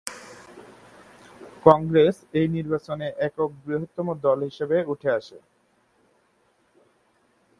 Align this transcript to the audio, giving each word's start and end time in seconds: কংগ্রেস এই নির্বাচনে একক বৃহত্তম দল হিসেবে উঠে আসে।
কংগ্রেস 1.65 2.15
এই 2.33 2.47
নির্বাচনে 2.47 3.07
একক 3.19 3.49
বৃহত্তম 3.65 4.07
দল 4.23 4.39
হিসেবে 4.43 4.77
উঠে 4.85 5.09
আসে। 5.09 5.37